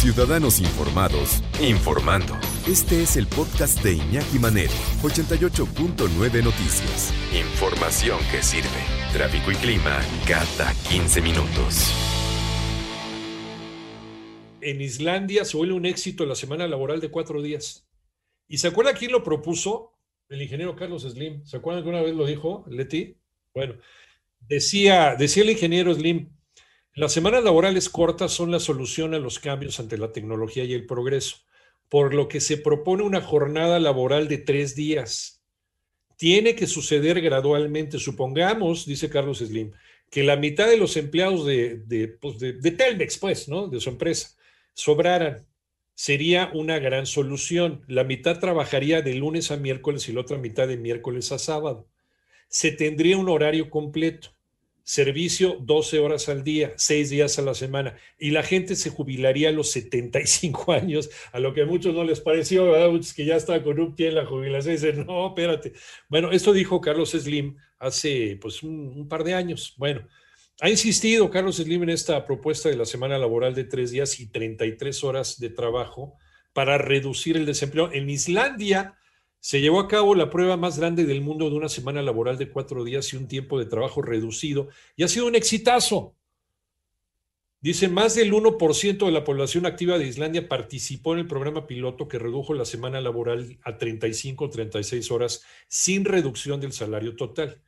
[0.00, 2.32] Ciudadanos Informados, informando.
[2.66, 7.12] Este es el podcast de Iñaki Manero, 88.9 Noticias.
[7.38, 8.80] Información que sirve.
[9.12, 11.92] Tráfico y clima cada 15 minutos.
[14.62, 17.86] En Islandia se vuelve un éxito la semana laboral de cuatro días.
[18.48, 19.92] ¿Y se acuerda quién lo propuso?
[20.30, 21.44] El ingeniero Carlos Slim.
[21.44, 23.18] ¿Se acuerdan que una vez lo dijo, Leti?
[23.52, 23.74] Bueno,
[24.48, 26.30] decía, decía el ingeniero Slim,
[26.94, 30.86] las semanas laborales cortas son la solución a los cambios ante la tecnología y el
[30.86, 31.36] progreso,
[31.88, 35.40] por lo que se propone una jornada laboral de tres días.
[36.16, 37.98] Tiene que suceder gradualmente.
[37.98, 39.70] Supongamos, dice Carlos Slim,
[40.10, 43.68] que la mitad de los empleados de, de, pues Telmex, pues, ¿no?
[43.68, 44.36] De su empresa,
[44.74, 45.46] sobraran.
[45.94, 47.84] Sería una gran solución.
[47.86, 51.86] La mitad trabajaría de lunes a miércoles y la otra mitad de miércoles a sábado.
[52.48, 54.30] Se tendría un horario completo
[54.84, 59.50] servicio 12 horas al día, 6 días a la semana, y la gente se jubilaría
[59.50, 63.00] a los 75 años, a lo que a muchos no les pareció, ¿verdad?
[63.14, 65.72] que ya está con un pie en la jubilación y dicen, no, espérate.
[66.08, 69.74] Bueno, esto dijo Carlos Slim hace pues un, par de años.
[69.76, 70.06] Bueno,
[70.60, 74.30] ha insistido Carlos Slim en esta propuesta de la semana laboral de tres días y
[74.30, 76.18] 33 horas de trabajo
[76.52, 77.90] para reducir el desempleo.
[77.92, 78.96] En Islandia,
[79.40, 82.50] se llevó a cabo la prueba más grande del mundo de una semana laboral de
[82.50, 86.14] cuatro días y un tiempo de trabajo reducido y ha sido un exitazo.
[87.62, 92.08] Dice, más del 1% de la población activa de Islandia participó en el programa piloto
[92.08, 97.60] que redujo la semana laboral a 35 o 36 horas sin reducción del salario total.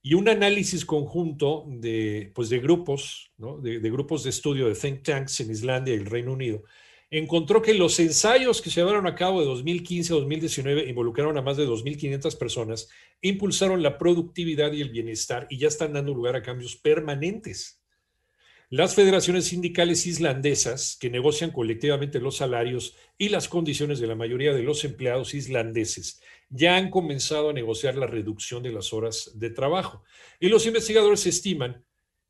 [0.00, 5.02] Y un análisis conjunto de, pues de grupos, de, de grupos de estudio de think
[5.02, 6.62] tanks en Islandia y el Reino Unido,
[7.10, 11.42] encontró que los ensayos que se llevaron a cabo de 2015 a 2019 involucraron a
[11.42, 12.88] más de 2.500 personas,
[13.20, 17.80] impulsaron la productividad y el bienestar y ya están dando lugar a cambios permanentes.
[18.68, 24.52] Las federaciones sindicales islandesas, que negocian colectivamente los salarios y las condiciones de la mayoría
[24.52, 29.50] de los empleados islandeses, ya han comenzado a negociar la reducción de las horas de
[29.50, 30.02] trabajo.
[30.40, 31.85] Y los investigadores estiman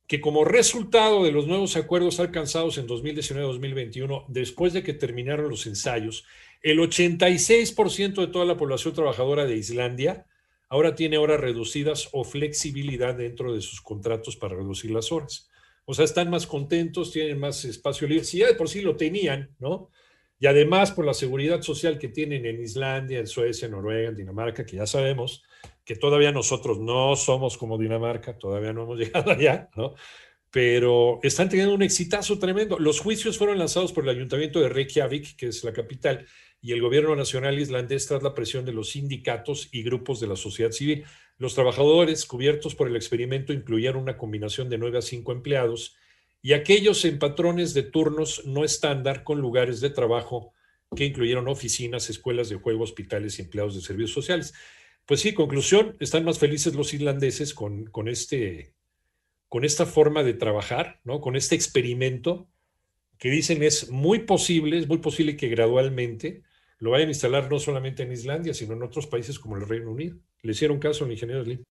[0.06, 5.66] que como resultado de los nuevos acuerdos alcanzados en 2019-2021, después de que terminaron los
[5.66, 6.24] ensayos,
[6.62, 10.26] el 86% de toda la población trabajadora de Islandia
[10.68, 15.48] ahora tiene horas reducidas o flexibilidad dentro de sus contratos para reducir las horas.
[15.84, 18.24] O sea, están más contentos, tienen más espacio libre.
[18.24, 19.90] Si ya de por sí lo tenían, ¿no?
[20.38, 24.16] Y además por la seguridad social que tienen en Islandia, en Suecia, en Noruega, en
[24.16, 25.44] Dinamarca, que ya sabemos
[25.86, 29.94] que todavía nosotros no somos como Dinamarca, todavía no hemos llegado allá, ¿no?
[30.50, 32.78] Pero están teniendo un exitazo tremendo.
[32.78, 36.26] Los juicios fueron lanzados por el ayuntamiento de Reykjavik, que es la capital,
[36.60, 40.36] y el gobierno nacional islandés tras la presión de los sindicatos y grupos de la
[40.36, 41.04] sociedad civil.
[41.38, 45.96] Los trabajadores cubiertos por el experimento incluían una combinación de 9 a 5 empleados
[46.42, 50.52] y aquellos en patrones de turnos no estándar con lugares de trabajo
[50.96, 54.54] que incluyeron oficinas, escuelas de juego, hospitales y empleados de servicios sociales.
[55.06, 58.74] Pues sí, conclusión, están más felices los irlandeses con, con, este,
[59.48, 61.20] con esta forma de trabajar, ¿no?
[61.20, 62.48] con este experimento
[63.16, 66.42] que dicen es muy posible, es muy posible que gradualmente
[66.78, 69.92] lo vayan a instalar no solamente en Islandia, sino en otros países como el Reino
[69.92, 70.18] Unido.
[70.42, 71.64] Le hicieron caso al ingeniero Slim.